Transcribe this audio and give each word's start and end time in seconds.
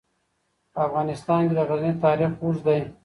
په 0.73 0.79
افغانستان 0.87 1.39
کې 1.47 1.53
د 1.55 1.59
غزني 1.69 1.93
تاریخ 2.03 2.31
اوږد 2.43 2.63
دی. 2.67 2.81